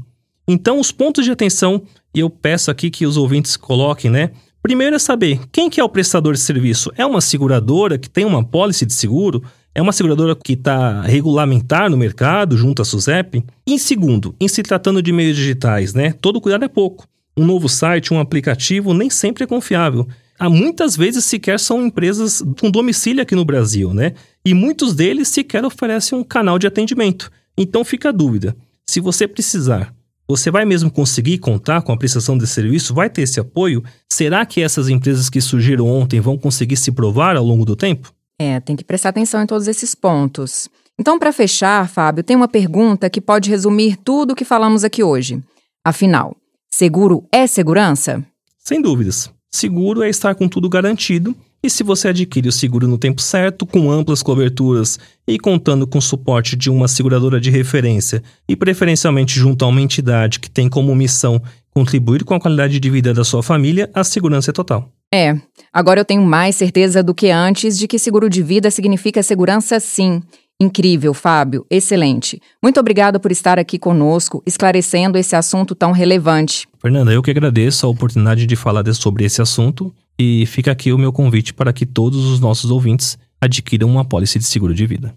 Então, 0.47 0.79
os 0.79 0.91
pontos 0.91 1.25
de 1.25 1.31
atenção, 1.31 1.81
e 2.13 2.19
eu 2.19 2.29
peço 2.29 2.69
aqui 2.69 2.91
que 2.91 3.07
os 3.07 3.17
ouvintes 3.17 3.57
coloquem, 3.57 4.11
né? 4.11 4.29
Primeiro 4.61 4.95
é 4.95 4.99
saber 4.99 5.39
quem 5.51 5.67
que 5.67 5.81
é 5.81 5.83
o 5.83 5.89
prestador 5.89 6.33
de 6.33 6.41
serviço. 6.41 6.91
É 6.95 7.03
uma 7.03 7.21
seguradora 7.21 7.97
que 7.97 8.07
tem 8.07 8.23
uma 8.23 8.43
pólice 8.43 8.85
de 8.85 8.93
seguro? 8.93 9.43
É 9.73 9.81
uma 9.81 9.91
seguradora 9.91 10.35
que 10.35 10.53
está 10.53 11.01
regulamentar 11.01 11.89
no 11.89 11.97
mercado, 11.97 12.55
junto 12.55 12.83
à 12.83 12.85
SUSEP? 12.85 13.43
E 13.65 13.73
em 13.73 13.79
segundo, 13.79 14.35
em 14.39 14.47
se 14.47 14.61
tratando 14.61 15.01
de 15.01 15.11
meios 15.11 15.35
digitais, 15.35 15.95
né? 15.95 16.13
Todo 16.21 16.39
cuidado 16.39 16.65
é 16.65 16.67
pouco. 16.67 17.07
Um 17.35 17.45
novo 17.45 17.67
site, 17.67 18.13
um 18.13 18.19
aplicativo, 18.19 18.93
nem 18.93 19.09
sempre 19.09 19.43
é 19.43 19.47
confiável 19.47 20.07
há 20.43 20.49
muitas 20.49 20.97
vezes 20.97 21.23
sequer 21.23 21.57
são 21.57 21.85
empresas 21.85 22.43
com 22.59 22.69
domicílio 22.69 23.23
aqui 23.23 23.33
no 23.33 23.45
Brasil, 23.45 23.93
né? 23.93 24.13
E 24.45 24.53
muitos 24.53 24.93
deles 24.93 25.29
sequer 25.29 25.63
oferecem 25.63 26.17
um 26.17 26.23
canal 26.23 26.59
de 26.59 26.67
atendimento. 26.67 27.31
Então 27.57 27.85
fica 27.85 28.09
a 28.09 28.11
dúvida: 28.11 28.53
se 28.85 28.99
você 28.99 29.25
precisar, 29.25 29.95
você 30.27 30.51
vai 30.51 30.65
mesmo 30.65 30.91
conseguir 30.91 31.37
contar 31.37 31.81
com 31.81 31.93
a 31.93 31.97
prestação 31.97 32.37
de 32.37 32.45
serviço? 32.45 32.93
Vai 32.93 33.09
ter 33.09 33.21
esse 33.21 33.39
apoio? 33.39 33.81
Será 34.11 34.45
que 34.45 34.61
essas 34.61 34.89
empresas 34.89 35.29
que 35.29 35.39
surgiram 35.39 35.87
ontem 35.87 36.19
vão 36.19 36.37
conseguir 36.37 36.75
se 36.75 36.91
provar 36.91 37.37
ao 37.37 37.45
longo 37.45 37.63
do 37.63 37.75
tempo? 37.75 38.13
É, 38.37 38.59
tem 38.59 38.75
que 38.75 38.83
prestar 38.83 39.09
atenção 39.09 39.41
em 39.41 39.47
todos 39.47 39.69
esses 39.69 39.95
pontos. 39.95 40.67
Então, 40.99 41.17
para 41.17 41.31
fechar, 41.31 41.87
Fábio, 41.87 42.21
tem 42.21 42.35
uma 42.35 42.49
pergunta 42.49 43.09
que 43.09 43.21
pode 43.21 43.49
resumir 43.49 43.95
tudo 43.95 44.31
o 44.31 44.35
que 44.35 44.43
falamos 44.43 44.83
aqui 44.83 45.01
hoje. 45.01 45.41
Afinal, 45.85 46.35
seguro 46.69 47.25
é 47.31 47.47
segurança? 47.47 48.21
Sem 48.59 48.81
dúvidas. 48.81 49.31
Seguro 49.53 50.01
é 50.01 50.09
estar 50.09 50.33
com 50.33 50.49
tudo 50.49 50.67
garantido, 50.67 51.35
e 51.61 51.69
se 51.69 51.83
você 51.83 52.07
adquire 52.07 52.49
o 52.49 52.51
seguro 52.51 52.87
no 52.87 52.97
tempo 52.97 53.21
certo, 53.21 53.67
com 53.67 53.91
amplas 53.91 54.23
coberturas 54.23 54.99
e 55.27 55.37
contando 55.37 55.85
com 55.85 55.99
o 55.99 56.01
suporte 56.01 56.55
de 56.55 56.71
uma 56.71 56.87
seguradora 56.87 57.39
de 57.39 57.51
referência 57.51 58.23
e 58.49 58.55
preferencialmente 58.55 59.39
junto 59.39 59.63
a 59.63 59.67
uma 59.67 59.79
entidade 59.79 60.39
que 60.39 60.49
tem 60.49 60.67
como 60.67 60.95
missão 60.95 61.39
contribuir 61.69 62.23
com 62.23 62.33
a 62.33 62.39
qualidade 62.39 62.79
de 62.79 62.89
vida 62.89 63.13
da 63.13 63.23
sua 63.23 63.43
família, 63.43 63.91
a 63.93 64.03
segurança 64.03 64.49
é 64.49 64.53
total. 64.53 64.91
É, 65.13 65.39
agora 65.71 65.99
eu 65.99 66.05
tenho 66.05 66.23
mais 66.23 66.55
certeza 66.55 67.03
do 67.03 67.13
que 67.13 67.29
antes 67.29 67.77
de 67.77 67.87
que 67.87 67.99
seguro 67.99 68.27
de 68.27 68.41
vida 68.41 68.71
significa 68.71 69.21
segurança 69.21 69.79
sim. 69.79 70.19
Incrível, 70.61 71.13
Fábio, 71.13 71.65
excelente. 71.69 72.41
Muito 72.61 72.79
obrigada 72.79 73.19
por 73.19 73.31
estar 73.31 73.59
aqui 73.59 73.77
conosco, 73.77 74.41
esclarecendo 74.45 75.17
esse 75.17 75.35
assunto 75.35 75.75
tão 75.75 75.91
relevante. 75.91 76.67
Fernanda, 76.79 77.11
eu 77.11 77.21
que 77.21 77.31
agradeço 77.31 77.85
a 77.85 77.89
oportunidade 77.89 78.45
de 78.45 78.55
falar 78.55 78.83
sobre 78.93 79.25
esse 79.25 79.41
assunto 79.41 79.93
e 80.17 80.45
fica 80.45 80.71
aqui 80.71 80.93
o 80.93 80.97
meu 80.97 81.11
convite 81.11 81.53
para 81.53 81.73
que 81.73 81.85
todos 81.85 82.25
os 82.25 82.39
nossos 82.39 82.71
ouvintes 82.71 83.17
adquiram 83.41 83.89
uma 83.89 84.01
apólice 84.01 84.39
de 84.39 84.45
seguro 84.45 84.73
de 84.73 84.85
vida. 84.85 85.13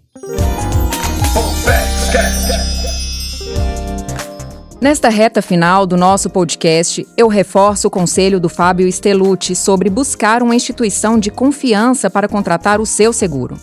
Nesta 4.79 5.09
reta 5.09 5.41
final 5.41 5.87
do 5.87 5.97
nosso 5.97 6.29
podcast, 6.29 7.05
eu 7.17 7.27
reforço 7.27 7.87
o 7.87 7.91
conselho 7.91 8.39
do 8.39 8.47
Fábio 8.47 8.87
Estelucci 8.87 9.55
sobre 9.55 9.89
buscar 9.89 10.43
uma 10.43 10.55
instituição 10.55 11.17
de 11.17 11.31
confiança 11.31 12.11
para 12.11 12.27
contratar 12.27 12.79
o 12.79 12.85
seu 12.85 13.11
seguro. 13.11 13.57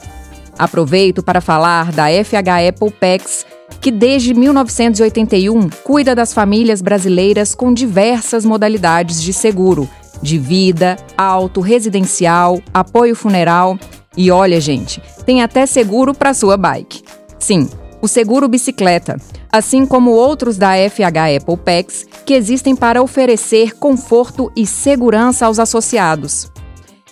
Aproveito 0.59 1.23
para 1.23 1.41
falar 1.41 1.93
da 1.93 2.07
FH 2.09 2.69
Apple 2.69 2.91
Pex, 2.91 3.45
que 3.81 3.91
desde 3.91 4.35
1981 4.35 5.69
cuida 5.83 6.15
das 6.15 6.33
famílias 6.33 6.81
brasileiras 6.81 7.55
com 7.55 7.73
diversas 7.73 8.45
modalidades 8.45 9.23
de 9.23 9.33
seguro, 9.33 9.89
de 10.23 10.39
vida, 10.39 10.97
auto, 11.17 11.61
residencial, 11.61 12.61
apoio 12.73 13.17
funeral 13.17 13.79
e 14.17 14.31
olha, 14.31 14.61
gente, 14.61 15.03
tem 15.27 15.43
até 15.43 15.67
seguro 15.67 16.15
para 16.15 16.35
sua 16.35 16.57
bike. 16.57 17.03
Sim, 17.39 17.69
o 18.01 18.07
seguro 18.07 18.49
bicicleta 18.49 19.17
assim 19.55 19.87
como 19.87 20.11
outros 20.11 20.59
da 20.59 20.73
FH 20.73 21.37
Apple 21.41 21.57
Packs, 21.57 22.05
que 22.27 22.35
existem 22.35 22.75
para 22.75 23.01
oferecer 23.01 23.77
conforto 23.77 24.51
e 24.57 24.67
segurança 24.67 25.47
aos 25.47 25.61
associados. 25.61 26.51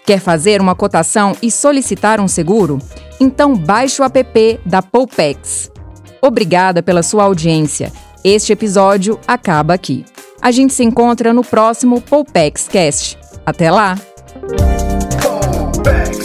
Quer 0.05 0.19
fazer 0.19 0.61
uma 0.61 0.75
cotação 0.75 1.37
e 1.41 1.53
solicitar 1.53 2.21
um 2.21 2.27
seguro? 2.27 2.81
Então 3.23 3.57
baixe 3.57 4.03
o 4.03 4.05
app 4.05 4.61
da 4.67 4.83
Poupex. 4.83 5.71
Obrigada 6.21 6.83
pela 6.83 7.05
sua 7.05 7.23
audiência. 7.23 7.93
Este 8.25 8.53
episódio 8.53 9.17
acaba 9.29 9.75
aqui. 9.75 10.05
A 10.41 10.51
gente 10.51 10.75
se 10.75 10.83
encontra 10.83 11.33
no 11.33 11.45
próximo 11.45 12.01
Poupex 12.01 12.67
Cast. 12.67 13.17
Até 13.47 13.71
lá! 13.71 13.97
Poupex. 15.23 16.22